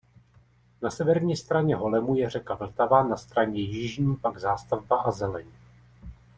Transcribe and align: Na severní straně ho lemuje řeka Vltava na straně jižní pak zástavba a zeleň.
Na 0.81 0.89
severní 0.89 1.35
straně 1.35 1.75
ho 1.75 1.89
lemuje 1.89 2.29
řeka 2.29 2.55
Vltava 2.55 3.03
na 3.03 3.17
straně 3.17 3.59
jižní 3.61 4.15
pak 4.15 4.37
zástavba 4.37 4.97
a 5.01 5.11
zeleň. 5.11 5.47